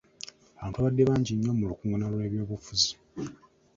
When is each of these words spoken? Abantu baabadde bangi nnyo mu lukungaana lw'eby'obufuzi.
Abantu 0.57 0.77
baabadde 0.77 1.03
bangi 1.09 1.31
nnyo 1.35 1.51
mu 1.59 1.65
lukungaana 1.69 2.07
lw'eby'obufuzi. 2.13 2.91